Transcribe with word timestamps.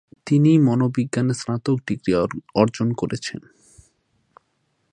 তিনি 0.25 0.51
মনোবিজ্ঞানে 0.59 1.33
স্নাতক 1.33 1.77
ডিগ্রি 1.87 2.11
অর্জন 2.55 2.87
করেছেন। 2.93 3.41